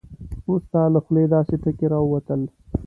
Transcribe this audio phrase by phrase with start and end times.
[0.49, 2.41] وروسته له خولې داسې ټکي راووتل.